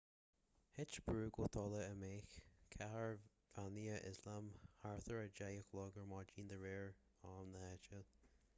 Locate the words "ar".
5.17-5.21, 6.05-6.09